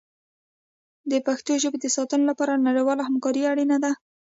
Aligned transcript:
د 1.11 1.13
پښتو 1.27 1.51
ژبې 1.63 1.77
د 1.81 1.87
ساتنې 1.95 2.25
لپاره 2.29 2.63
نړیواله 2.67 3.01
همکاري 3.09 3.41
اړینه 3.51 3.77
ده. 3.83 3.91